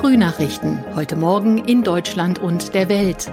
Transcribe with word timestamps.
Frühnachrichten. 0.00 0.82
Heute 0.96 1.14
Morgen 1.14 1.58
in 1.58 1.82
Deutschland 1.82 2.38
und 2.38 2.72
der 2.72 2.88
Welt. 2.88 3.30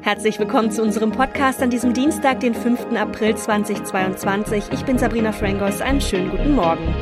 Herzlich 0.00 0.40
willkommen 0.40 0.72
zu 0.72 0.82
unserem 0.82 1.12
Podcast 1.12 1.62
an 1.62 1.70
diesem 1.70 1.94
Dienstag, 1.94 2.40
den 2.40 2.54
5. 2.54 2.96
April 2.96 3.36
2022. 3.36 4.64
Ich 4.72 4.84
bin 4.84 4.98
Sabrina 4.98 5.30
Frangos. 5.30 5.80
Einen 5.80 6.00
schönen 6.00 6.32
guten 6.32 6.56
Morgen. 6.56 6.92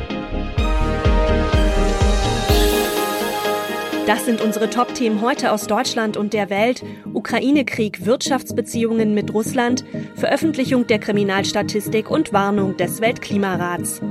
Das 4.05 4.23
sind 4.25 4.39
unsere 4.39 4.69
Top-Themen 4.69 5.21
heute 5.21 5.51
aus 5.51 5.65
Deutschland 5.65 6.15
und 6.15 6.33
der 6.33 6.51
Welt. 6.51 6.83
Ukraine-Krieg, 7.11 8.05
Wirtschaftsbeziehungen 8.05 9.15
mit 9.15 9.33
Russland, 9.33 9.83
Veröffentlichung 10.13 10.85
der 10.85 10.99
Kriminalstatistik 10.99 12.11
und 12.11 12.33
Warnung 12.33 12.77
des 12.77 13.01
Weltklimarats. 13.01 14.03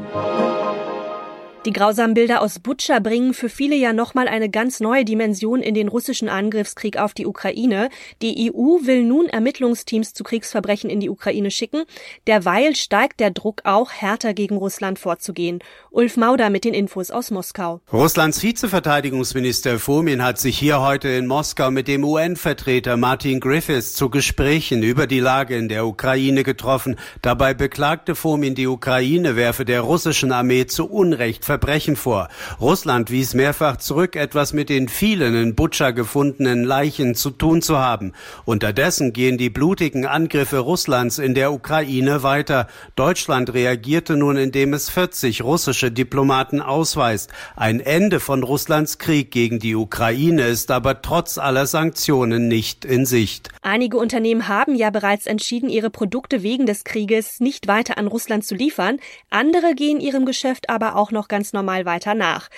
Die 1.67 1.73
grausamen 1.73 2.14
Bilder 2.14 2.43
aus 2.43 2.61
Butscha 2.61 3.00
bringen 3.00 3.35
für 3.35 3.49
viele 3.49 3.75
ja 3.75 3.93
nochmal 3.93 4.29
eine 4.29 4.49
ganz 4.49 4.79
neue 4.79 5.04
Dimension 5.04 5.63
in 5.63 5.75
den 5.75 5.89
russischen 5.89 6.29
Angriffskrieg 6.29 6.96
auf 6.96 7.13
die 7.13 7.27
Ukraine. 7.27 7.89
Die 8.23 8.53
EU 8.53 8.86
will 8.86 9.03
nun 9.03 9.27
Ermittlungsteams 9.27 10.14
zu 10.14 10.23
Kriegsverbrechen 10.23 10.89
in 10.89 11.00
die 11.00 11.11
Ukraine 11.11 11.50
schicken. 11.50 11.82
Derweil 12.29 12.76
steigt 12.76 13.18
der 13.18 13.32
Druck 13.32 13.63
auch, 13.64 13.90
härter 13.90 14.32
gegen 14.32 14.59
Russland 14.59 15.00
vorzugehen. 15.00 15.59
Ulf 15.90 16.17
Mauder 16.17 16.50
mit 16.50 16.64
den 16.64 16.73
Infos 16.73 17.11
aus 17.11 17.32
Moskau. 17.32 17.81
Russlands 17.93 18.45
Vizeverteidigungsminister 18.45 19.81
Fomin 19.81 20.23
hat 20.23 20.39
sich 20.39 20.57
hier 20.57 20.81
heute 20.81 21.09
in 21.09 21.26
Moskau 21.26 21.73
mit 21.73 21.89
dem 21.89 22.04
UN-Vertreter 22.04 22.96
Martin 22.96 23.40
Griffiths 23.40 23.95
zu 23.95 24.09
Gesprächen 24.09 24.85
über 24.85 25.09
die 25.09 25.18
Lage 25.18 25.57
in 25.57 25.68
der 25.68 25.85
Ukraine 25.85 26.45
getroffen. 26.45 26.95
Dabei 27.23 27.54
beklagte 27.54 28.14
Fomin, 28.14 28.54
die 28.54 28.68
Ukraine 28.68 29.35
werfe 29.35 29.64
der 29.64 29.81
russischen 29.81 30.31
Armee 30.31 30.67
zu 30.67 30.89
Unrecht 30.89 31.45
Verbrechen 31.57 31.96
vor. 31.96 32.28
Russland 32.61 33.11
wies 33.11 33.33
mehrfach 33.33 33.78
zurück, 33.78 34.15
etwas 34.15 34.53
mit 34.53 34.69
den 34.69 34.91
vielen 34.91 35.35
in 35.35 35.55
Butscha 35.55 35.93
gefundenen 35.93 36.65
Leichen 36.65 37.15
zu 37.15 37.31
tun 37.31 37.63
zu 37.63 37.79
haben. 37.79 38.13
Unterdessen 38.45 39.15
gehen 39.15 39.39
die 39.39 39.48
blutigen 39.48 40.05
Angriffe 40.05 40.59
Russlands 40.59 41.19
in 41.19 41.35
der 41.35 41.55
Ukraine 41.55 42.23
weiter. 42.23 42.67
Deutschland 42.95 43.55
reagierte 43.55 44.19
nun, 44.19 44.37
indem 44.37 44.75
es 44.75 44.91
40 44.91 45.45
russische 45.45 45.91
Diplomaten 45.91 46.61
ausweist. 46.61 47.31
Ein 47.57 47.81
Ende 47.81 48.20
von 48.20 48.43
Russlands 48.43 48.98
Krieg 48.98 49.31
gegen 49.31 49.59
die 49.59 49.77
Ukraine 49.77 50.48
ist 50.48 50.70
aber 50.70 51.01
trotz 51.01 51.39
aller 51.39 51.65
Sanktionen 51.65 52.48
nicht 52.48 52.85
in 52.85 53.07
Sicht. 53.07 53.48
Einige 53.63 53.97
Unternehmen 53.97 54.47
haben 54.48 54.75
ja 54.75 54.91
bereits 54.91 55.25
entschieden, 55.25 55.70
ihre 55.70 55.89
Produkte 55.89 56.43
wegen 56.43 56.67
des 56.67 56.85
Krieges 56.85 57.41
nicht 57.41 57.67
weiter 57.67 57.97
an 57.97 58.09
Russland 58.09 58.45
zu 58.45 58.55
liefern. 58.55 58.98
Andere 59.31 59.75
gehen 59.75 60.01
ihrem 60.01 60.27
Geschäft 60.27 60.69
aber 60.69 60.97
auch 60.97 61.13
noch 61.13 61.29
ganz 61.29 61.45
ganz 61.47 61.52
normal 61.52 61.84
weiter 61.84 62.14
nach. 62.14 62.48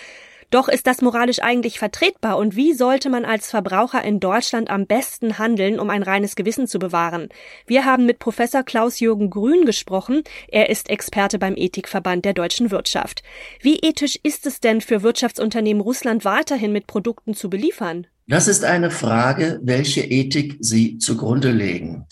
Doch 0.51 0.69
ist 0.69 0.87
das 0.87 1.03
moralisch 1.03 1.43
eigentlich 1.43 1.79
vertretbar 1.79 2.39
und 2.39 2.57
wie 2.57 2.73
sollte 2.73 3.11
man 3.11 3.27
als 3.27 3.51
Verbraucher 3.51 4.03
in 4.03 4.19
Deutschland 4.19 4.71
am 4.71 4.87
besten 4.87 5.39
handeln, 5.39 5.79
um 5.79 5.91
ein 5.91 6.03
reines 6.03 6.37
Gewissen 6.37 6.67
zu 6.67 6.79
bewahren? 6.79 7.29
Wir 7.67 7.85
haben 7.85 8.07
mit 8.07 8.19
Professor 8.19 8.63
Klaus-Jürgen 8.63 9.29
Grün 9.29 9.67
gesprochen. 9.67 10.23
Er 10.51 10.71
ist 10.71 10.89
Experte 10.89 11.39
beim 11.39 11.55
Ethikverband 11.55 12.25
der 12.25 12.33
deutschen 12.33 12.71
Wirtschaft. 12.71 13.23
Wie 13.61 13.77
ethisch 13.81 14.19
ist 14.23 14.47
es 14.47 14.59
denn 14.59 14.81
für 14.81 15.03
Wirtschaftsunternehmen 15.03 15.83
Russland 15.83 16.25
weiterhin 16.25 16.73
mit 16.73 16.87
Produkten 16.87 17.35
zu 17.35 17.51
beliefern? 17.51 18.07
Das 18.31 18.47
ist 18.47 18.63
eine 18.63 18.91
Frage, 18.91 19.59
welche 19.63 20.03
Ethik 20.03 20.59
Sie 20.61 20.99
zugrunde 20.99 21.51
legen. 21.51 22.05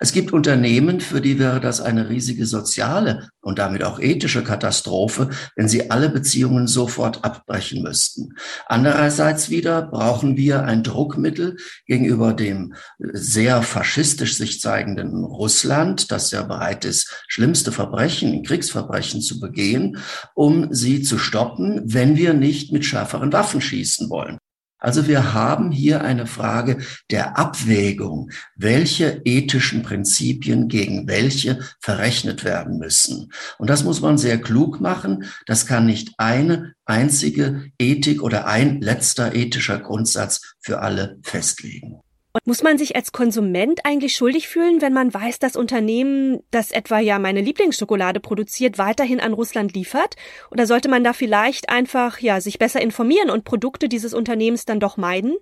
Es 0.00 0.12
gibt 0.12 0.32
Unternehmen, 0.32 0.98
für 0.98 1.20
die 1.20 1.38
wäre 1.38 1.60
das 1.60 1.82
eine 1.82 2.08
riesige 2.08 2.46
soziale 2.46 3.28
und 3.42 3.58
damit 3.58 3.84
auch 3.84 4.00
ethische 4.00 4.42
Katastrophe, 4.42 5.28
wenn 5.56 5.68
sie 5.68 5.90
alle 5.90 6.08
Beziehungen 6.08 6.68
sofort 6.68 7.22
abbrechen 7.22 7.82
müssten. 7.82 8.30
Andererseits 8.64 9.50
wieder 9.50 9.82
brauchen 9.82 10.38
wir 10.38 10.64
ein 10.64 10.82
Druckmittel 10.82 11.58
gegenüber 11.86 12.32
dem 12.32 12.72
sehr 12.98 13.60
faschistisch 13.60 14.38
sich 14.38 14.62
zeigenden 14.62 15.22
Russland, 15.22 16.10
das 16.10 16.30
ja 16.30 16.44
bereit 16.44 16.86
ist, 16.86 17.24
schlimmste 17.28 17.72
Verbrechen, 17.72 18.42
Kriegsverbrechen 18.42 19.20
zu 19.20 19.38
begehen, 19.38 19.98
um 20.34 20.72
sie 20.72 21.02
zu 21.02 21.18
stoppen, 21.18 21.82
wenn 21.84 22.16
wir 22.16 22.32
nicht 22.32 22.72
mit 22.72 22.86
schärferen 22.86 23.34
Waffen 23.34 23.60
schießen 23.60 24.08
wollen. 24.08 24.38
Also 24.78 25.08
wir 25.08 25.34
haben 25.34 25.70
hier 25.72 26.02
eine 26.02 26.26
Frage 26.26 26.78
der 27.10 27.36
Abwägung, 27.38 28.30
welche 28.54 29.20
ethischen 29.24 29.82
Prinzipien 29.82 30.68
gegen 30.68 31.08
welche 31.08 31.58
verrechnet 31.80 32.44
werden 32.44 32.78
müssen. 32.78 33.32
Und 33.58 33.68
das 33.68 33.82
muss 33.84 34.00
man 34.00 34.18
sehr 34.18 34.40
klug 34.40 34.80
machen. 34.80 35.24
Das 35.46 35.66
kann 35.66 35.86
nicht 35.86 36.14
eine 36.18 36.74
einzige 36.84 37.70
Ethik 37.78 38.22
oder 38.22 38.46
ein 38.46 38.80
letzter 38.80 39.34
ethischer 39.34 39.78
Grundsatz 39.80 40.54
für 40.60 40.80
alle 40.80 41.18
festlegen. 41.22 42.00
Muss 42.44 42.62
man 42.62 42.78
sich 42.78 42.96
als 42.96 43.12
Konsument 43.12 43.80
eigentlich 43.84 44.14
schuldig 44.14 44.48
fühlen, 44.48 44.80
wenn 44.80 44.92
man 44.92 45.12
weiß, 45.12 45.38
dass 45.38 45.56
Unternehmen, 45.56 46.40
das 46.50 46.70
etwa 46.70 46.98
ja 46.98 47.18
meine 47.18 47.40
Lieblingsschokolade 47.40 48.20
produziert, 48.20 48.78
weiterhin 48.78 49.20
an 49.20 49.32
Russland 49.32 49.74
liefert? 49.74 50.16
Oder 50.50 50.66
sollte 50.66 50.88
man 50.88 51.04
da 51.04 51.12
vielleicht 51.12 51.68
einfach 51.68 52.20
ja 52.20 52.40
sich 52.40 52.58
besser 52.58 52.80
informieren 52.80 53.30
und 53.30 53.44
Produkte 53.44 53.88
dieses 53.88 54.14
Unternehmens 54.14 54.64
dann 54.64 54.80
doch 54.80 54.96
meiden? 54.96 55.36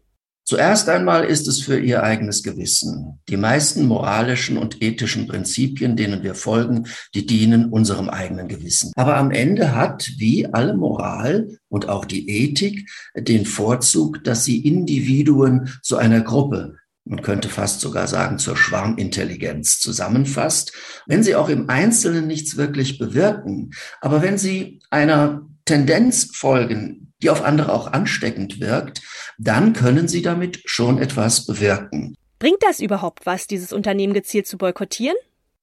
Zuerst 0.49 0.89
einmal 0.89 1.25
ist 1.25 1.49
es 1.49 1.61
für 1.61 1.77
ihr 1.77 2.05
eigenes 2.05 2.45
Gewissen. 2.45 3.19
Die 3.29 3.37
meisten 3.37 3.85
moralischen 3.87 4.59
und 4.59 4.81
ethischen 4.81 5.27
Prinzipien, 5.27 5.97
denen 5.97 6.23
wir 6.23 6.37
folgen, 6.37 6.87
die 7.17 7.27
dienen 7.27 7.67
unserem 7.73 8.09
eigenen 8.09 8.47
Gewissen. 8.47 8.93
Aber 8.95 9.17
am 9.17 9.33
Ende 9.33 9.75
hat, 9.75 10.09
wie 10.19 10.47
alle 10.47 10.77
Moral 10.77 11.59
und 11.69 11.89
auch 11.89 12.05
die 12.05 12.31
Ethik, 12.31 12.89
den 13.17 13.45
Vorzug, 13.45 14.23
dass 14.23 14.45
sie 14.45 14.65
Individuen 14.65 15.69
zu 15.83 15.97
einer 15.97 16.21
Gruppe 16.21 16.77
man 17.07 17.23
könnte 17.23 17.49
fast 17.49 17.81
sogar 17.81 18.09
sagen, 18.09 18.39
zur 18.39 18.57
Schwarmintelligenz 18.57 19.79
zusammenfasst, 19.79 20.73
wenn 21.07 21.23
sie 21.23 21.37
auch 21.37 21.49
im 21.49 21.71
Einzelnen 21.71 22.27
nichts 22.27 22.57
wirklich 22.57 22.99
bewirken, 22.99 23.71
aber 24.01 24.23
wenn 24.23 24.39
sie 24.39 24.81
einer 24.91 25.47
Tendenz 25.65 26.31
folgen, 26.33 27.13
die 27.23 27.31
auf 27.31 27.43
andere 27.43 27.73
auch 27.73 27.93
ansteckend 27.93 28.61
wirkt, 28.61 29.03
dann 29.39 29.73
können 29.73 30.09
sie 30.09 30.23
damit 30.23 30.61
schon 30.65 30.99
etwas 30.99 31.47
bewirken. 31.47 32.17
Bringt 32.39 32.63
das 32.63 32.81
überhaupt 32.81 33.25
was, 33.25 33.47
dieses 33.47 33.73
Unternehmen 33.73 34.13
gezielt 34.13 34.47
zu 34.47 34.59
boykottieren? 34.59 35.17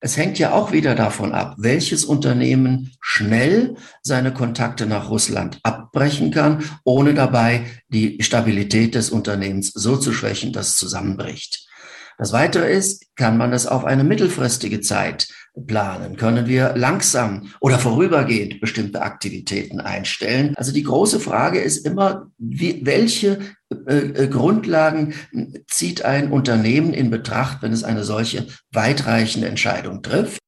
Es 0.06 0.18
hängt 0.18 0.38
ja 0.38 0.52
auch 0.52 0.74
wieder 0.74 0.96
davon 0.96 1.31
ab, 1.31 1.56
welches 1.58 2.03
Unternehmen 2.03 2.91
schnell 3.00 3.78
seine 4.02 4.34
Kontakte 4.34 4.86
nach 4.86 5.09
Russland 5.09 5.62
abbrechen 5.64 6.30
kann, 6.30 6.62
ohne 6.84 7.14
dabei 7.14 7.68
die 7.88 8.22
Stabilität 8.22 8.96
des 8.96 9.12
Unternehmens 9.12 9.72
so 9.74 9.96
zu 9.96 10.12
schwächen, 10.12 10.52
dass 10.52 10.72
es 10.72 10.75
zusammenbricht. 10.75 11.69
Das 12.18 12.34
Weitere 12.34 12.69
ist, 12.69 13.16
kann 13.16 13.38
man 13.38 13.52
das 13.52 13.66
auf 13.66 13.86
eine 13.86 14.03
mittelfristige 14.03 14.81
Zeit 14.81 15.30
planen? 15.68 16.18
Können 16.18 16.47
wir 16.47 16.74
langsam 16.75 17.53
oder 17.62 17.80
vorübergehend 17.80 18.59
bestimmte 18.59 19.03
Aktivitäten 19.03 19.80
einstellen? 19.80 20.53
Also 20.58 20.74
die 20.74 20.84
große 20.84 21.22
Frage 21.22 21.62
ist 21.62 21.86
immer, 21.86 22.28
wie, 22.38 22.86
welche 22.86 23.40
Grundlagen 23.75 25.13
zieht 25.67 26.03
ein 26.03 26.31
Unternehmen 26.31 26.94
in 26.94 27.09
Betracht, 27.09 27.61
wenn 27.61 27.73
es 27.73 27.84
eine 27.84 28.03
solche 28.03 28.47
weitreichende 28.72 29.47
Entscheidung 29.47 30.01
trifft? 30.01 30.39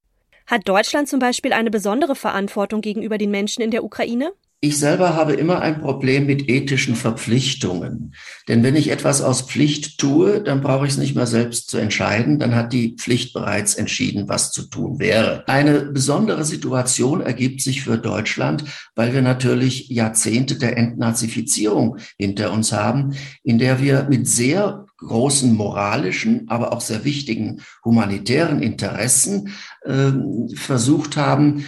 Hat 0.47 0.68
Deutschland 0.68 1.08
zum 1.08 1.19
Beispiel 1.19 1.53
eine 1.53 1.72
besondere 1.72 2.16
Verantwortung 2.16 2.81
gegenüber 2.81 3.18
den 3.18 3.31
Menschen 3.31 3.62
in 3.62 3.72
der 3.72 3.84
Ukraine? 3.84 4.31
Ich 4.66 4.80
selber 4.80 5.14
habe 5.14 5.34
immer 5.34 5.62
ein 5.62 5.80
Problem 5.80 6.26
mit 6.26 6.50
ethischen 6.50 6.96
Verpflichtungen. 6.96 8.16
Denn 8.48 8.64
wenn 8.64 8.76
ich 8.76 8.90
etwas 8.90 9.22
aus 9.22 9.44
Pflicht 9.44 10.00
tue, 10.00 10.42
dann 10.42 10.62
brauche 10.62 10.88
ich 10.88 10.94
es 10.94 10.98
nicht 10.98 11.16
mehr 11.16 11.28
selbst 11.28 11.70
zu 11.70 11.78
entscheiden. 11.78 12.40
Dann 12.40 12.56
hat 12.56 12.74
die 12.74 12.96
Pflicht 12.96 13.31
bereits 13.36 13.76
entschieden, 13.76 14.28
was 14.28 14.52
zu 14.52 14.64
tun 14.64 14.98
wäre. 14.98 15.48
Eine 15.48 15.81
besondere 15.81 16.44
Situation 16.46 17.22
ergibt 17.22 17.62
sich 17.62 17.84
für 17.84 18.00
Deutschland, 18.00 18.64
weil 18.96 19.14
wir 19.14 19.22
natürlich 19.22 19.90
Jahrzehnte 19.90 20.58
der 20.58 20.79
Entnazifizierung 20.79 21.97
hinter 22.17 22.52
uns 22.52 22.72
haben, 22.72 23.14
in 23.44 23.59
der 23.59 23.79
wir 23.79 24.08
mit 24.09 24.28
sehr 24.28 24.84
großen 24.97 25.53
moralischen, 25.53 26.50
aber 26.50 26.72
auch 26.74 26.82
sehr 26.82 27.03
wichtigen 27.03 27.62
humanitären 27.84 28.62
Interessen 28.62 29.50
äh, 29.84 30.12
versucht 30.56 31.18
haben 31.18 31.66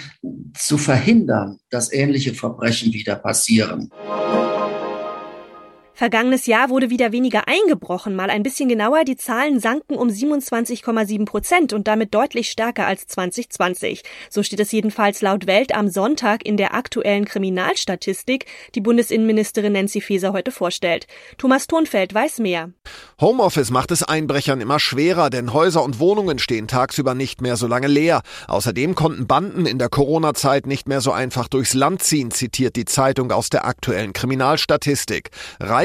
zu 0.54 0.78
verhindern, 0.78 1.60
dass 1.70 1.92
ähnliche 1.92 2.34
Verbrechen 2.34 2.94
wieder 2.94 3.16
passieren. 3.16 3.92
Vergangenes 5.98 6.46
Jahr 6.46 6.70
wurde 6.70 6.92
wieder 6.92 7.12
weniger 7.12 7.48
eingebrochen. 7.48 8.16
Mal 8.16 8.30
ein 8.30 8.44
bisschen 8.44 8.70
genauer, 8.70 9.04
die 9.04 9.18
Zahlen 9.18 9.60
sanken 9.60 9.96
um 9.96 10.10
27,7 10.10 11.26
Prozent 11.26 11.74
und 11.74 11.88
damit 11.88 12.14
deutlich 12.14 12.52
stärker 12.52 12.86
als 12.86 13.08
2020. 13.08 14.04
So 14.30 14.44
steht 14.44 14.60
es 14.60 14.72
jedenfalls 14.72 15.24
laut 15.24 15.48
Welt 15.48 15.74
am 15.74 15.90
Sonntag 15.90 16.46
in 16.46 16.56
der 16.56 16.76
aktuellen 16.76 17.26
Kriminalstatistik, 17.26 18.46
die 18.76 18.82
Bundesinnenministerin 18.82 19.74
Nancy 19.74 20.00
Faeser 20.00 20.34
heute 20.34 20.52
vorstellt. 20.52 21.08
Thomas 21.40 21.66
Thunfeld 21.66 22.14
weiß 22.14 22.38
mehr. 22.42 22.70
Homeoffice 23.20 23.72
macht 23.72 23.90
es 23.90 24.04
Einbrechern 24.04 24.62
immer 24.62 24.80
schwerer, 24.80 25.32
denn 25.32 25.52
Häuser 25.52 25.84
und 25.84 25.98
Wohnungen 25.98 26.38
stehen 26.38 26.68
tagsüber 26.68 27.16
nicht 27.16 27.42
mehr 27.42 27.58
so 27.58 27.66
lange 27.66 27.88
leer. 27.88 28.22
Außerdem 28.48 28.94
konnten 28.94 29.26
Banden 29.26 29.66
in 29.66 29.80
der 29.80 29.90
Corona-Zeit 29.90 30.68
nicht 30.68 30.88
mehr 30.88 31.02
so 31.02 31.12
einfach 31.12 31.48
durchs 31.48 31.74
Land 31.74 32.04
ziehen, 32.04 32.30
zitiert 32.30 32.76
die 32.76 32.86
Zeitung 32.86 33.32
aus 33.32 33.50
der 33.50 33.66
aktuellen 33.66 34.14
Kriminalstatistik. 34.14 35.32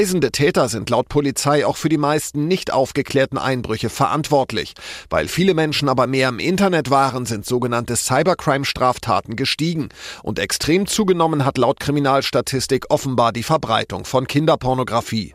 Reisende 0.03 0.33
Täter 0.33 0.69
sind 0.69 0.91
laut 0.91 1.09
Polizei 1.09 1.65
auch 1.65 1.77
für 1.77 1.89
die 1.89 1.97
meisten 1.97 2.49
nicht 2.49 2.73
aufgeklärten 2.73 3.39
Einbrüche 3.39 3.89
verantwortlich. 3.89 4.75
Weil 5.09 5.29
viele 5.29 5.55
Menschen 5.55 5.89
aber 5.89 6.09
mehr 6.09 6.29
im 6.29 6.41
Internet 6.41 6.91
waren, 6.91 7.25
sind 7.25 7.47
sogenannte 7.47 7.95
Cybercrime-Straftaten 7.95 9.37
gestiegen. 9.37 9.91
Und 10.25 10.41
extrem 10.41 10.89
zugenommen 10.89 11.45
hat 11.45 11.57
laut 11.57 11.79
Kriminalstatistik 11.79 12.87
offenbar 12.89 13.33
die 13.33 13.45
Verbreitung 13.45 14.05
von 14.05 14.27
Kinderpornografie. 14.27 15.35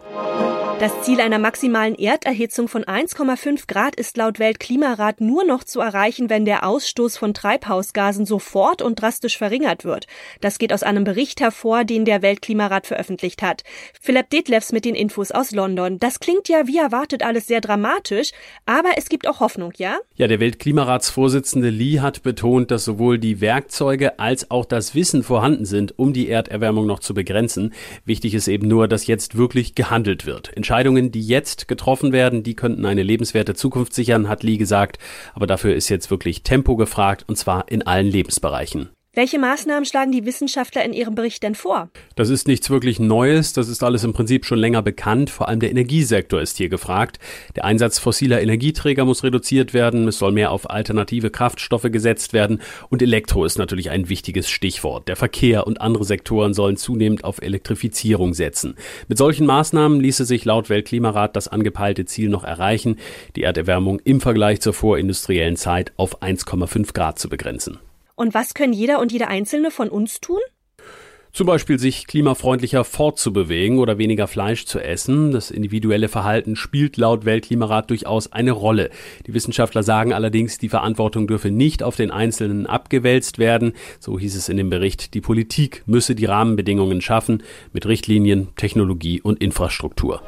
Das 0.79 1.01
Ziel 1.01 1.21
einer 1.21 1.39
maximalen 1.39 1.95
Erderhitzung 1.95 2.67
von 2.67 2.83
1,5 2.83 3.63
Grad 3.65 3.95
ist 3.95 4.15
laut 4.15 4.37
Weltklimarat 4.37 5.21
nur 5.21 5.43
noch 5.43 5.63
zu 5.63 5.79
erreichen, 5.79 6.29
wenn 6.29 6.45
der 6.45 6.67
Ausstoß 6.67 7.17
von 7.17 7.33
Treibhausgasen 7.33 8.27
sofort 8.27 8.83
und 8.83 9.01
drastisch 9.01 9.39
verringert 9.39 9.85
wird. 9.85 10.05
Das 10.39 10.59
geht 10.59 10.71
aus 10.71 10.83
einem 10.83 11.03
Bericht 11.03 11.41
hervor, 11.41 11.83
den 11.83 12.05
der 12.05 12.21
Weltklimarat 12.21 12.85
veröffentlicht 12.85 13.41
hat. 13.41 13.63
Philipp 13.99 14.29
Detlefs 14.29 14.71
mit 14.71 14.85
den 14.85 14.93
Infos 14.93 15.31
aus 15.31 15.49
London. 15.49 15.97
Das 15.97 16.19
klingt 16.19 16.47
ja 16.47 16.67
wie 16.67 16.77
erwartet 16.77 17.23
alles 17.23 17.47
sehr 17.47 17.59
dramatisch, 17.59 18.29
aber 18.67 18.89
es 18.97 19.09
gibt 19.09 19.27
auch 19.27 19.39
Hoffnung, 19.39 19.73
ja? 19.77 19.97
Ja, 20.13 20.27
der 20.27 20.39
Weltklimaratsvorsitzende 20.39 21.71
Lee 21.71 22.01
hat 22.01 22.21
betont, 22.21 22.69
dass 22.69 22.85
sowohl 22.85 23.17
die 23.17 23.41
Werkzeuge 23.41 24.19
als 24.19 24.51
auch 24.51 24.65
das 24.65 24.93
Wissen 24.93 25.23
vorhanden 25.23 25.65
sind, 25.65 25.97
um 25.97 26.13
die 26.13 26.29
Erderwärmung 26.29 26.85
noch 26.85 26.99
zu 26.99 27.15
begrenzen. 27.15 27.73
Wichtig 28.05 28.35
ist 28.35 28.47
eben 28.47 28.67
nur, 28.67 28.87
dass 28.87 29.07
jetzt 29.07 29.39
wirklich 29.39 29.73
gehandelt 29.73 30.27
wird. 30.27 30.49
In 30.49 30.66
Entscheidungen, 30.67 31.13
die 31.13 31.21
jetzt 31.25 31.69
getroffen 31.69 32.11
werden, 32.11 32.43
die 32.43 32.53
könnten 32.53 32.85
eine 32.85 33.01
lebenswerte 33.01 33.55
Zukunft 33.55 33.93
sichern, 33.93 34.27
hat 34.27 34.43
Lee 34.43 34.57
gesagt. 34.57 34.99
Aber 35.33 35.47
dafür 35.47 35.73
ist 35.73 35.87
jetzt 35.87 36.11
wirklich 36.11 36.43
Tempo 36.43 36.75
gefragt, 36.75 37.23
und 37.25 37.37
zwar 37.37 37.71
in 37.71 37.87
allen 37.87 38.07
Lebensbereichen. 38.07 38.89
Welche 39.17 39.39
Maßnahmen 39.39 39.83
schlagen 39.83 40.11
die 40.11 40.27
Wissenschaftler 40.27 40.85
in 40.85 40.93
ihrem 40.93 41.15
Bericht 41.15 41.41
denn 41.41 41.55
vor? 41.55 41.89
Das 42.15 42.29
ist 42.29 42.47
nichts 42.47 42.69
wirklich 42.69 42.99
Neues, 42.99 43.51
das 43.51 43.67
ist 43.67 43.83
alles 43.83 44.03
im 44.03 44.13
Prinzip 44.13 44.45
schon 44.45 44.59
länger 44.59 44.83
bekannt. 44.83 45.31
Vor 45.31 45.47
allem 45.47 45.59
der 45.59 45.71
Energiesektor 45.71 46.39
ist 46.39 46.57
hier 46.57 46.69
gefragt. 46.69 47.17
Der 47.55 47.65
Einsatz 47.65 47.97
fossiler 47.97 48.43
Energieträger 48.43 49.05
muss 49.05 49.23
reduziert 49.23 49.73
werden, 49.73 50.07
es 50.07 50.19
soll 50.19 50.33
mehr 50.33 50.51
auf 50.51 50.69
alternative 50.69 51.31
Kraftstoffe 51.31 51.91
gesetzt 51.91 52.33
werden 52.33 52.61
und 52.89 53.01
Elektro 53.01 53.43
ist 53.43 53.57
natürlich 53.57 53.89
ein 53.89 54.07
wichtiges 54.07 54.51
Stichwort. 54.51 55.07
Der 55.07 55.15
Verkehr 55.15 55.65
und 55.65 55.81
andere 55.81 56.05
Sektoren 56.05 56.53
sollen 56.53 56.77
zunehmend 56.77 57.23
auf 57.23 57.41
Elektrifizierung 57.41 58.35
setzen. 58.35 58.75
Mit 59.07 59.17
solchen 59.17 59.47
Maßnahmen 59.47 59.99
ließe 59.99 60.25
sich 60.25 60.45
laut 60.45 60.69
Weltklimarat 60.69 61.35
das 61.35 61.47
angepeilte 61.47 62.05
Ziel 62.05 62.29
noch 62.29 62.43
erreichen, 62.43 62.97
die 63.35 63.41
Erderwärmung 63.41 63.99
im 64.03 64.21
Vergleich 64.21 64.61
zur 64.61 64.73
vorindustriellen 64.73 65.55
Zeit 65.55 65.91
auf 65.97 66.21
1,5 66.21 66.93
Grad 66.93 67.17
zu 67.17 67.29
begrenzen. 67.29 67.79
Und 68.17 68.33
was 68.33 68.55
können 68.55 68.73
jeder 68.73 68.99
und 68.99 69.11
jede 69.11 69.27
Einzelne 69.27 69.69
von 69.69 69.89
uns 69.89 70.19
tun? 70.19 70.39
Zum 71.33 71.45
Beispiel 71.45 71.77
sich 71.77 72.07
klimafreundlicher 72.07 72.83
fortzubewegen 72.83 73.77
oder 73.77 73.99
weniger 73.99 74.25
Fleisch 74.25 74.65
zu 74.65 74.79
essen. 74.79 75.31
Das 75.31 75.51
individuelle 75.51 76.07
Verhalten 76.07 76.55
spielt 76.55 76.97
laut 76.97 77.25
Weltklimarat 77.25 77.91
durchaus 77.91 78.31
eine 78.31 78.53
Rolle. 78.53 78.89
Die 79.27 79.35
Wissenschaftler 79.35 79.83
sagen 79.83 80.13
allerdings, 80.13 80.57
die 80.57 80.69
Verantwortung 80.69 81.27
dürfe 81.27 81.51
nicht 81.51 81.83
auf 81.83 81.95
den 81.95 82.09
Einzelnen 82.09 82.65
abgewälzt 82.65 83.37
werden. 83.37 83.73
So 83.99 84.17
hieß 84.17 84.35
es 84.35 84.49
in 84.49 84.57
dem 84.57 84.71
Bericht, 84.71 85.13
die 85.13 85.21
Politik 85.21 85.83
müsse 85.85 86.15
die 86.15 86.25
Rahmenbedingungen 86.25 87.01
schaffen 87.01 87.43
mit 87.71 87.85
Richtlinien, 87.85 88.47
Technologie 88.55 89.21
und 89.21 89.39
Infrastruktur. 89.43 90.23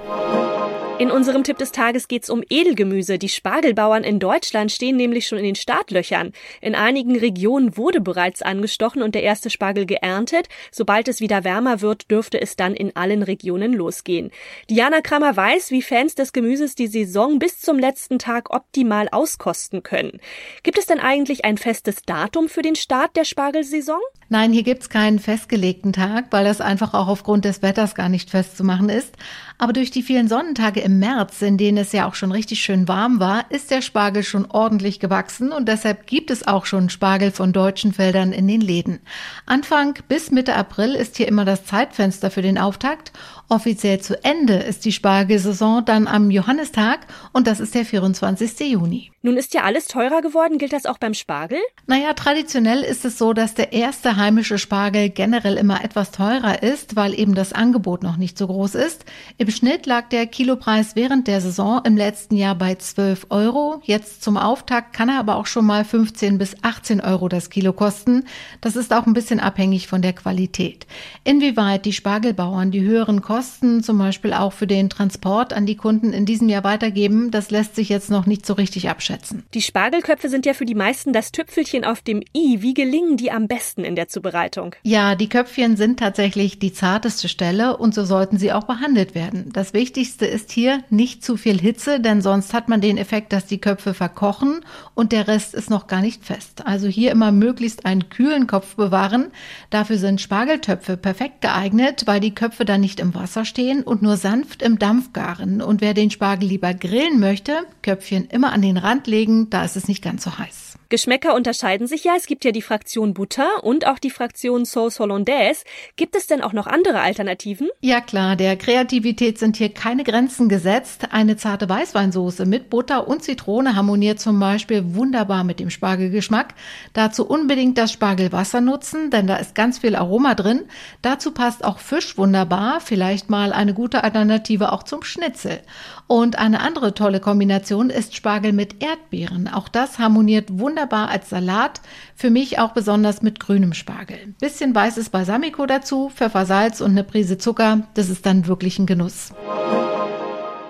In 0.99 1.11
unserem 1.11 1.45
Tipp 1.45 1.57
des 1.57 1.71
Tages 1.71 2.09
geht's 2.09 2.29
um 2.29 2.43
Edelgemüse. 2.49 3.17
Die 3.17 3.29
Spargelbauern 3.29 4.03
in 4.03 4.19
Deutschland 4.19 4.69
stehen 4.69 4.97
nämlich 4.97 5.27
schon 5.27 5.37
in 5.37 5.45
den 5.45 5.55
Startlöchern. 5.55 6.33
In 6.59 6.75
einigen 6.75 7.17
Regionen 7.17 7.77
wurde 7.77 8.01
bereits 8.01 8.41
angestochen 8.41 9.01
und 9.01 9.15
der 9.15 9.23
erste 9.23 9.49
Spargel 9.49 9.85
geerntet. 9.85 10.49
Sobald 10.73 11.07
es 11.07 11.21
wieder 11.21 11.45
wärmer 11.45 11.79
wird, 11.79 12.11
dürfte 12.11 12.41
es 12.41 12.57
dann 12.57 12.73
in 12.73 12.97
allen 12.97 13.23
Regionen 13.23 13.71
losgehen. 13.71 14.29
Diana 14.69 14.99
Kramer 14.99 15.37
weiß, 15.37 15.71
wie 15.71 15.81
Fans 15.81 16.15
des 16.15 16.33
Gemüses 16.33 16.75
die 16.75 16.87
Saison 16.87 17.39
bis 17.39 17.61
zum 17.61 17.79
letzten 17.79 18.19
Tag 18.19 18.53
optimal 18.53 19.07
auskosten 19.09 19.83
können. 19.83 20.19
Gibt 20.63 20.77
es 20.77 20.85
denn 20.85 20.99
eigentlich 20.99 21.45
ein 21.45 21.57
festes 21.57 22.01
Datum 22.05 22.49
für 22.49 22.61
den 22.61 22.75
Start 22.75 23.15
der 23.15 23.23
Spargelsaison? 23.23 24.01
Nein, 24.27 24.51
hier 24.51 24.63
gibt's 24.63 24.89
keinen 24.89 25.17
festgelegten 25.17 25.93
Tag, 25.93 26.25
weil 26.31 26.43
das 26.43 26.59
einfach 26.61 26.93
auch 26.93 27.07
aufgrund 27.07 27.45
des 27.45 27.61
Wetters 27.61 27.95
gar 27.95 28.09
nicht 28.09 28.29
festzumachen 28.29 28.89
ist. 28.89 29.15
Aber 29.57 29.73
durch 29.73 29.89
die 29.91 30.03
vielen 30.03 30.27
Sonnentage 30.27 30.81
im 30.89 30.97
März, 30.97 31.43
in 31.43 31.57
denen 31.57 31.77
es 31.77 31.91
ja 31.91 32.07
auch 32.07 32.15
schon 32.15 32.31
richtig 32.31 32.61
schön 32.61 32.87
warm 32.87 33.19
war, 33.19 33.45
ist 33.49 33.69
der 33.69 33.83
Spargel 33.83 34.23
schon 34.23 34.49
ordentlich 34.49 34.99
gewachsen 34.99 35.51
und 35.51 35.67
deshalb 35.67 36.07
gibt 36.07 36.31
es 36.31 36.47
auch 36.47 36.65
schon 36.65 36.89
Spargel 36.89 37.29
von 37.29 37.53
deutschen 37.53 37.93
Feldern 37.93 38.31
in 38.31 38.47
den 38.47 38.59
Läden. 38.59 38.99
Anfang 39.45 39.99
bis 40.07 40.31
Mitte 40.31 40.55
April 40.55 40.95
ist 40.95 41.17
hier 41.17 41.27
immer 41.27 41.45
das 41.45 41.65
Zeitfenster 41.65 42.31
für 42.31 42.41
den 42.41 42.57
Auftakt 42.57 43.11
Offiziell 43.51 43.99
zu 43.99 44.23
Ende 44.23 44.53
ist 44.53 44.85
die 44.85 44.91
Spargelsaison 44.91 45.83
dann 45.83 46.05
am 46.07 46.29
Johannistag 46.29 47.07
und 47.33 47.47
das 47.47 47.59
ist 47.59 47.73
der 47.73 47.83
24. 47.83 48.59
Juni. 48.59 49.11
Nun 49.23 49.37
ist 49.37 49.55
ja 49.55 49.63
alles 49.63 49.87
teurer 49.87 50.21
geworden. 50.21 50.59
Gilt 50.59 50.71
das 50.71 50.85
auch 50.85 50.99
beim 50.99 51.15
Spargel? 51.15 51.57
Naja, 51.87 52.13
traditionell 52.13 52.83
ist 52.83 53.05
es 53.05 53.17
so, 53.17 53.33
dass 53.33 53.55
der 53.55 53.73
erste 53.73 54.17
heimische 54.17 54.59
Spargel 54.59 55.09
generell 55.09 55.57
immer 55.57 55.83
etwas 55.83 56.11
teurer 56.11 56.61
ist, 56.61 56.95
weil 56.95 57.19
eben 57.19 57.33
das 57.33 57.51
Angebot 57.51 58.03
noch 58.03 58.17
nicht 58.17 58.37
so 58.37 58.45
groß 58.45 58.75
ist. 58.75 59.03
Im 59.37 59.49
Schnitt 59.49 59.87
lag 59.87 60.09
der 60.09 60.27
Kilopreis 60.27 60.78
während 60.95 61.27
der 61.27 61.41
Saison 61.41 61.81
im 61.83 61.97
letzten 61.97 62.35
Jahr 62.35 62.55
bei 62.55 62.75
12 62.75 63.27
Euro. 63.29 63.81
Jetzt 63.83 64.23
zum 64.23 64.37
Auftakt 64.37 64.93
kann 64.93 65.09
er 65.09 65.19
aber 65.19 65.35
auch 65.35 65.47
schon 65.47 65.65
mal 65.65 65.83
15 65.83 66.37
bis 66.37 66.55
18 66.61 67.01
Euro 67.01 67.29
das 67.29 67.49
Kilo 67.49 67.73
kosten. 67.73 68.25
Das 68.61 68.75
ist 68.75 68.93
auch 68.93 69.05
ein 69.05 69.13
bisschen 69.13 69.39
abhängig 69.39 69.87
von 69.87 70.01
der 70.01 70.13
Qualität. 70.13 70.85
Inwieweit 71.23 71.85
die 71.85 71.93
Spargelbauern 71.93 72.71
die 72.71 72.81
höheren 72.81 73.21
Kosten 73.21 73.39
Kosten 73.49 73.83
zum 73.83 73.97
Beispiel 73.97 74.33
auch 74.33 74.53
für 74.53 74.67
den 74.67 74.89
Transport 74.89 75.53
an 75.53 75.65
die 75.65 75.75
Kunden 75.75 76.13
in 76.13 76.25
diesem 76.25 76.49
Jahr 76.49 76.63
weitergeben, 76.63 77.31
das 77.31 77.49
lässt 77.49 77.75
sich 77.75 77.89
jetzt 77.89 78.11
noch 78.11 78.25
nicht 78.25 78.45
so 78.45 78.53
richtig 78.53 78.89
abschätzen. 78.89 79.43
Die 79.53 79.61
Spargelköpfe 79.61 80.29
sind 80.29 80.45
ja 80.45 80.53
für 80.53 80.65
die 80.65 80.75
meisten 80.75 81.13
das 81.13 81.31
Tüpfelchen 81.31 81.83
auf 81.83 82.01
dem 82.01 82.21
i. 82.35 82.61
Wie 82.61 82.73
gelingen 82.73 83.17
die 83.17 83.31
am 83.31 83.47
besten 83.47 83.83
in 83.83 83.95
der 83.95 84.07
Zubereitung? 84.07 84.75
Ja, 84.83 85.15
die 85.15 85.29
Köpfchen 85.29 85.77
sind 85.77 85.99
tatsächlich 85.99 86.59
die 86.59 86.71
zarteste 86.71 87.27
Stelle 87.27 87.77
und 87.77 87.95
so 87.95 88.05
sollten 88.05 88.37
sie 88.37 88.51
auch 88.51 88.65
behandelt 88.65 89.15
werden. 89.15 89.49
Das 89.51 89.73
Wichtigste 89.73 90.25
ist 90.25 90.51
hier 90.51 90.68
nicht 90.89 91.23
zu 91.23 91.37
viel 91.37 91.59
Hitze, 91.59 91.99
denn 91.99 92.21
sonst 92.21 92.53
hat 92.53 92.69
man 92.69 92.81
den 92.81 92.97
Effekt, 92.97 93.33
dass 93.33 93.45
die 93.45 93.59
Köpfe 93.59 93.93
verkochen 93.93 94.61
und 94.93 95.11
der 95.11 95.27
Rest 95.27 95.53
ist 95.53 95.69
noch 95.69 95.87
gar 95.87 96.01
nicht 96.01 96.25
fest. 96.25 96.65
Also 96.65 96.87
hier 96.87 97.11
immer 97.11 97.31
möglichst 97.31 97.85
einen 97.85 98.09
kühlen 98.09 98.47
Kopf 98.47 98.75
bewahren. 98.75 99.31
Dafür 99.69 99.97
sind 99.97 100.21
Spargeltöpfe 100.21 100.97
perfekt 100.97 101.41
geeignet, 101.41 102.03
weil 102.05 102.19
die 102.19 102.35
Köpfe 102.35 102.65
dann 102.65 102.81
nicht 102.81 102.99
im 102.99 103.15
Wasser 103.15 103.45
stehen 103.45 103.83
und 103.83 104.01
nur 104.01 104.17
sanft 104.17 104.61
im 104.61 104.79
Dampf 104.79 105.13
garen. 105.13 105.61
Und 105.61 105.81
wer 105.81 105.93
den 105.93 106.11
Spargel 106.11 106.49
lieber 106.49 106.73
grillen 106.73 107.19
möchte, 107.19 107.53
Köpfchen 107.81 108.27
immer 108.27 108.51
an 108.53 108.61
den 108.61 108.77
Rand 108.77 109.07
legen, 109.07 109.49
da 109.49 109.63
ist 109.63 109.75
es 109.75 109.87
nicht 109.87 110.03
ganz 110.03 110.23
so 110.23 110.37
heiß. 110.37 110.68
Geschmäcker 110.89 111.35
unterscheiden 111.35 111.85
sich 111.85 112.03
ja. 112.03 112.13
Es 112.17 112.25
gibt 112.25 112.43
ja 112.43 112.51
die 112.51 112.63
Fraktion 112.63 113.13
Butter 113.13 113.63
und 113.63 113.85
auch 113.85 113.99
die 113.99 114.09
Fraktion 114.09 114.65
Sauce 114.65 114.99
Hollandaise. 114.99 115.63
Gibt 115.95 116.15
es 116.15 116.25
denn 116.25 116.41
auch 116.41 116.51
noch 116.51 116.65
andere 116.65 117.01
Alternativen? 117.01 117.69
Ja 117.79 118.01
klar, 118.01 118.35
der 118.35 118.57
Kreativität 118.57 119.37
sind 119.37 119.57
hier 119.57 119.69
keine 119.69 120.03
Grenzen 120.03 120.49
gesetzt. 120.49 121.09
Eine 121.11 121.37
zarte 121.37 121.69
Weißweinsoße 121.69 122.47
mit 122.47 122.71
Butter 122.71 123.07
und 123.07 123.23
Zitrone 123.23 123.75
harmoniert 123.75 124.19
zum 124.19 124.39
Beispiel 124.39 124.95
wunderbar 124.95 125.43
mit 125.43 125.59
dem 125.59 125.69
Spargelgeschmack. 125.69 126.55
Dazu 126.93 127.23
unbedingt 127.25 127.77
das 127.77 127.91
Spargelwasser 127.91 128.59
nutzen, 128.59 129.11
denn 129.11 129.27
da 129.27 129.35
ist 129.35 129.53
ganz 129.53 129.77
viel 129.77 129.95
Aroma 129.95 130.33
drin. 130.33 130.63
Dazu 131.03 131.31
passt 131.31 131.63
auch 131.63 131.77
Fisch 131.77 132.17
wunderbar, 132.17 132.81
vielleicht 132.81 133.29
mal 133.29 133.53
eine 133.53 133.75
gute 133.75 134.03
Alternative 134.03 134.71
auch 134.71 134.81
zum 134.81 135.03
Schnitzel. 135.03 135.59
Und 136.07 136.39
eine 136.39 136.61
andere 136.61 136.95
tolle 136.95 137.19
Kombination 137.19 137.91
ist 137.91 138.15
Spargel 138.15 138.51
mit 138.51 138.81
Erdbeeren. 138.81 139.47
Auch 139.47 139.69
das 139.69 139.99
harmoniert 139.99 140.57
wunderbar 140.79 141.09
als 141.09 141.29
Salat. 141.29 141.81
Für 142.15 142.29
mich 142.29 142.57
auch 142.59 142.71
besonders 142.71 143.21
mit 143.21 143.39
grünem 143.39 143.73
Spargel. 143.73 144.33
Bisschen 144.39 144.73
weißes 144.73 145.09
Balsamico 145.09 145.65
dazu, 145.65 146.09
Pfeffersalz 146.13 146.79
und 146.79 146.91
eine 146.91 147.03
Prise 147.03 147.37
Zucker. 147.37 147.87
Das 147.95 148.09
ist 148.09 148.25
dann 148.25 148.47
wirklich 148.47 148.79
ein 148.79 148.85
Genuss. 148.85 149.33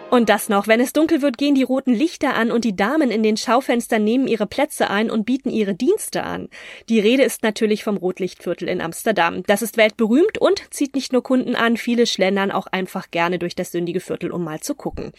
Und 0.09 0.27
das 0.27 0.49
noch, 0.49 0.67
wenn 0.67 0.79
es 0.79 0.91
dunkel 0.91 1.21
wird, 1.21 1.37
gehen 1.37 1.53
die 1.53 1.61
roten 1.61 1.93
Lichter 1.93 2.33
an 2.33 2.51
und 2.51 2.65
die 2.65 2.75
Damen 2.75 3.11
in 3.11 3.21
den 3.21 3.37
Schaufenstern 3.37 4.03
nehmen 4.03 4.27
ihre 4.27 4.47
Plätze 4.47 4.89
ein 4.89 5.11
und 5.11 5.23
bieten 5.23 5.51
ihre 5.51 5.75
Dienste 5.75 6.23
an. 6.23 6.49
Die 6.89 6.99
Rede 6.99 7.21
ist 7.21 7.43
natürlich 7.43 7.83
vom 7.83 7.95
Rotlichtviertel 7.95 8.67
in 8.67 8.81
Amsterdam. 8.81 9.43
Das 9.43 9.61
ist 9.61 9.77
weltberühmt 9.77 10.39
und 10.39 10.63
zieht 10.71 10.95
nicht 10.95 11.13
nur 11.13 11.21
Kunden 11.21 11.55
an, 11.55 11.77
viele 11.77 12.07
schlendern 12.07 12.49
auch 12.49 12.65
einfach 12.65 13.11
gerne 13.11 13.37
durch 13.37 13.53
das 13.53 13.71
sündige 13.71 13.99
Viertel, 13.99 14.31
um 14.31 14.43
mal 14.43 14.61
zu 14.61 14.73
gucken. 14.73 15.11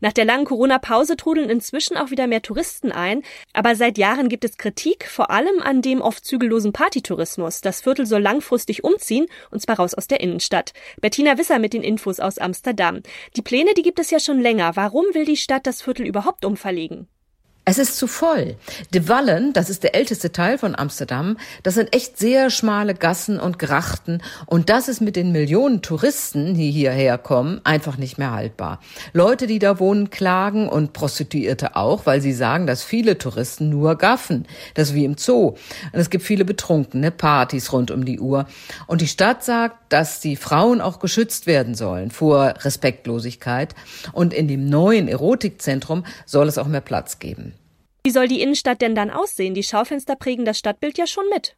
Nach 0.00 0.12
der 0.12 0.24
langen 0.24 0.44
Corona-Pause 0.44 1.16
trudeln 1.16 1.50
inzwischen 1.50 1.96
auch 1.96 2.12
wieder 2.12 2.28
mehr 2.28 2.42
Touristen 2.42 2.92
ein, 2.92 3.22
aber 3.52 3.74
seit 3.74 3.98
Jahren 3.98 4.28
gibt 4.28 4.44
es 4.44 4.58
Kritik, 4.58 5.08
vor 5.08 5.30
allem 5.32 5.60
an 5.60 5.82
dem 5.82 6.00
oft 6.00 6.24
zügellosen 6.24 6.72
Partytourismus. 6.72 7.62
Das 7.62 7.80
Viertel 7.80 8.06
soll 8.06 8.22
langfristig 8.22 8.84
umziehen, 8.84 9.26
und 9.50 9.60
zwar 9.60 9.78
raus 9.78 9.94
aus 9.94 10.06
der 10.06 10.20
Innenstadt. 10.20 10.72
Bettina 11.00 11.36
Wisser 11.36 11.58
mit 11.58 11.72
den 11.72 11.82
Infos 11.82 12.20
aus 12.20 12.38
Amsterdam. 12.38 13.00
Die 13.34 13.42
Pläne, 13.42 13.74
die 13.74 13.82
gibt 13.82 13.98
es 13.98 14.12
ja 14.12 14.20
schon 14.20 14.35
schon 14.36 14.42
länger. 14.42 14.76
Warum 14.76 15.04
will 15.12 15.24
die 15.24 15.36
Stadt 15.36 15.66
das 15.66 15.82
Viertel 15.82 16.06
überhaupt 16.06 16.44
umverlegen? 16.44 17.08
Es 17.68 17.78
ist 17.78 17.96
zu 17.96 18.06
voll. 18.06 18.54
De 18.94 19.08
Wallen, 19.08 19.52
das 19.52 19.70
ist 19.70 19.82
der 19.82 19.96
älteste 19.96 20.30
Teil 20.30 20.56
von 20.56 20.76
Amsterdam, 20.76 21.36
das 21.64 21.74
sind 21.74 21.92
echt 21.92 22.16
sehr 22.16 22.48
schmale 22.48 22.94
Gassen 22.94 23.40
und 23.40 23.58
Grachten 23.58 24.22
und 24.46 24.70
das 24.70 24.86
ist 24.86 25.00
mit 25.00 25.16
den 25.16 25.32
Millionen 25.32 25.82
Touristen, 25.82 26.54
die 26.54 26.70
hierher 26.70 27.18
kommen, 27.18 27.60
einfach 27.64 27.96
nicht 27.96 28.18
mehr 28.18 28.30
haltbar. 28.30 28.78
Leute, 29.12 29.48
die 29.48 29.58
da 29.58 29.80
wohnen, 29.80 30.10
klagen 30.10 30.68
und 30.68 30.92
Prostituierte 30.92 31.74
auch, 31.74 32.06
weil 32.06 32.20
sie 32.20 32.34
sagen, 32.34 32.68
dass 32.68 32.84
viele 32.84 33.18
Touristen 33.18 33.68
nur 33.68 33.96
gaffen. 33.96 34.46
Das 34.74 34.90
ist 34.90 34.94
wie 34.94 35.04
im 35.04 35.16
Zoo. 35.18 35.48
Und 35.48 35.58
es 35.98 36.08
gibt 36.08 36.22
viele 36.22 36.44
betrunkene 36.44 37.10
Partys 37.10 37.72
rund 37.72 37.90
um 37.90 38.04
die 38.04 38.20
Uhr. 38.20 38.46
Und 38.86 39.00
die 39.00 39.08
Stadt 39.08 39.42
sagt, 39.42 39.85
dass 39.88 40.20
die 40.20 40.36
Frauen 40.36 40.80
auch 40.80 40.98
geschützt 40.98 41.46
werden 41.46 41.74
sollen 41.74 42.10
vor 42.10 42.54
Respektlosigkeit. 42.60 43.74
Und 44.12 44.34
in 44.34 44.48
dem 44.48 44.68
neuen 44.68 45.08
Erotikzentrum 45.08 46.04
soll 46.24 46.48
es 46.48 46.58
auch 46.58 46.68
mehr 46.68 46.80
Platz 46.80 47.18
geben. 47.18 47.54
Wie 48.04 48.10
soll 48.10 48.28
die 48.28 48.40
Innenstadt 48.40 48.82
denn 48.82 48.94
dann 48.94 49.10
aussehen? 49.10 49.54
Die 49.54 49.64
Schaufenster 49.64 50.14
prägen 50.14 50.44
das 50.44 50.58
Stadtbild 50.58 50.96
ja 50.96 51.06
schon 51.06 51.24
mit. 51.28 51.56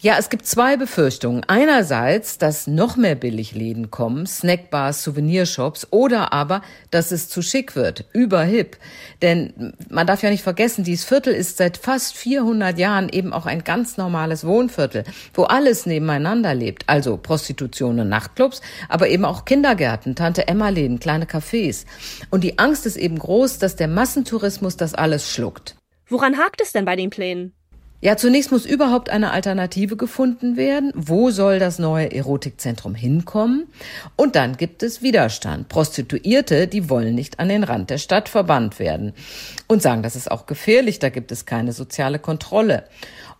Ja, 0.00 0.14
es 0.16 0.30
gibt 0.30 0.46
zwei 0.46 0.76
Befürchtungen. 0.76 1.42
Einerseits, 1.48 2.38
dass 2.38 2.68
noch 2.68 2.96
mehr 2.96 3.16
Billigläden 3.16 3.90
kommen, 3.90 4.26
Snackbars, 4.26 5.02
Souvenirshops, 5.02 5.88
oder 5.90 6.32
aber, 6.32 6.62
dass 6.92 7.10
es 7.10 7.28
zu 7.28 7.42
schick 7.42 7.74
wird, 7.74 8.04
überhip. 8.12 8.76
Denn 9.22 9.74
man 9.90 10.06
darf 10.06 10.22
ja 10.22 10.30
nicht 10.30 10.44
vergessen, 10.44 10.84
dieses 10.84 11.04
Viertel 11.04 11.34
ist 11.34 11.56
seit 11.56 11.78
fast 11.78 12.16
400 12.16 12.78
Jahren 12.78 13.08
eben 13.08 13.32
auch 13.32 13.46
ein 13.46 13.64
ganz 13.64 13.96
normales 13.96 14.46
Wohnviertel, 14.46 15.02
wo 15.34 15.42
alles 15.42 15.84
nebeneinander 15.84 16.54
lebt. 16.54 16.84
Also 16.86 17.16
Prostitution 17.16 17.98
und 17.98 18.08
Nachtclubs, 18.08 18.60
aber 18.88 19.08
eben 19.08 19.24
auch 19.24 19.44
Kindergärten, 19.46 20.14
Tante-Emma-Läden, 20.14 21.00
kleine 21.00 21.24
Cafés. 21.24 21.86
Und 22.30 22.44
die 22.44 22.60
Angst 22.60 22.86
ist 22.86 22.96
eben 22.96 23.18
groß, 23.18 23.58
dass 23.58 23.74
der 23.74 23.88
Massentourismus 23.88 24.76
das 24.76 24.94
alles 24.94 25.28
schluckt. 25.28 25.74
Woran 26.06 26.38
hakt 26.38 26.60
es 26.60 26.70
denn 26.70 26.84
bei 26.84 26.94
den 26.94 27.10
Plänen? 27.10 27.57
Ja, 28.00 28.16
zunächst 28.16 28.52
muss 28.52 28.64
überhaupt 28.64 29.10
eine 29.10 29.32
Alternative 29.32 29.96
gefunden 29.96 30.56
werden. 30.56 30.92
Wo 30.94 31.30
soll 31.30 31.58
das 31.58 31.80
neue 31.80 32.12
Erotikzentrum 32.12 32.94
hinkommen? 32.94 33.66
Und 34.14 34.36
dann 34.36 34.56
gibt 34.56 34.84
es 34.84 35.02
Widerstand. 35.02 35.68
Prostituierte, 35.68 36.68
die 36.68 36.88
wollen 36.88 37.16
nicht 37.16 37.40
an 37.40 37.48
den 37.48 37.64
Rand 37.64 37.90
der 37.90 37.98
Stadt 37.98 38.28
verbannt 38.28 38.78
werden 38.78 39.14
und 39.66 39.82
sagen, 39.82 40.04
das 40.04 40.14
ist 40.14 40.30
auch 40.30 40.46
gefährlich, 40.46 41.00
da 41.00 41.08
gibt 41.08 41.32
es 41.32 41.44
keine 41.44 41.72
soziale 41.72 42.20
Kontrolle. 42.20 42.84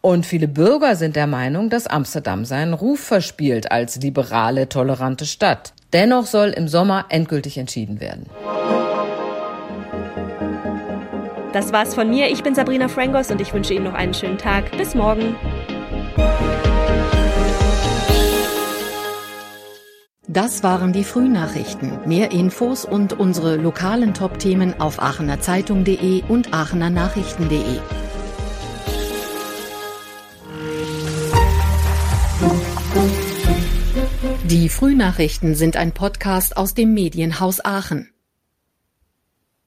Und 0.00 0.26
viele 0.26 0.48
Bürger 0.48 0.96
sind 0.96 1.14
der 1.14 1.28
Meinung, 1.28 1.70
dass 1.70 1.86
Amsterdam 1.86 2.44
seinen 2.44 2.74
Ruf 2.74 2.98
verspielt 2.98 3.70
als 3.70 3.96
liberale, 3.96 4.68
tolerante 4.68 5.26
Stadt. 5.26 5.72
Dennoch 5.92 6.26
soll 6.26 6.48
im 6.48 6.66
Sommer 6.66 7.06
endgültig 7.10 7.58
entschieden 7.58 8.00
werden. 8.00 8.26
Das 11.52 11.72
war's 11.72 11.94
von 11.94 12.10
mir. 12.10 12.28
Ich 12.28 12.42
bin 12.42 12.54
Sabrina 12.54 12.88
Frangos 12.88 13.30
und 13.30 13.40
ich 13.40 13.54
wünsche 13.54 13.74
Ihnen 13.74 13.84
noch 13.84 13.94
einen 13.94 14.14
schönen 14.14 14.38
Tag. 14.38 14.70
Bis 14.76 14.94
morgen. 14.94 15.34
Das 20.30 20.62
waren 20.62 20.92
die 20.92 21.04
Frühnachrichten. 21.04 22.06
Mehr 22.06 22.32
Infos 22.32 22.84
und 22.84 23.14
unsere 23.14 23.56
lokalen 23.56 24.12
Top-Themen 24.12 24.78
auf 24.78 25.00
aachenerzeitung.de 25.00 26.22
und 26.28 26.52
aachenernachrichten.de. 26.52 27.80
Die 34.44 34.68
Frühnachrichten 34.68 35.54
sind 35.54 35.76
ein 35.78 35.92
Podcast 35.92 36.58
aus 36.58 36.74
dem 36.74 36.92
Medienhaus 36.92 37.64
Aachen. 37.64 38.10